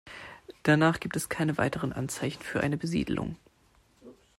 Danach 0.63 0.99
gibt 0.99 1.15
es 1.15 1.29
keine 1.29 1.59
weiteren 1.59 1.93
Anzeichen 1.93 2.41
für 2.41 2.61
eine 2.61 2.75
Besiedlung. 2.75 3.35